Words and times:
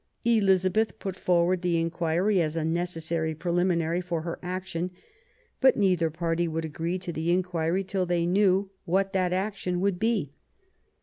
Elizabeth 0.25 0.97
put 0.97 1.15
forward 1.15 1.61
the 1.61 1.79
inquiry 1.79 2.41
as 2.41 2.55
a 2.55 2.65
necessary 2.65 3.35
preliminary 3.35 4.01
for 4.01 4.23
her 4.23 4.39
action, 4.41 4.89
but 5.59 5.77
neither 5.77 6.09
party 6.09 6.47
would 6.47 6.65
agree 6.65 6.97
to 6.97 7.13
the 7.13 7.29
inquiry 7.29 7.83
till 7.83 8.07
they 8.07 8.25
knew 8.25 8.71
what 8.85 9.13
that 9.13 9.31
action 9.31 9.79
would 9.79 9.99
be. 9.99 10.33